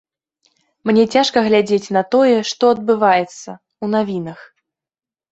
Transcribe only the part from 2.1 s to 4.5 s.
тое, што адбываецца, у навінах.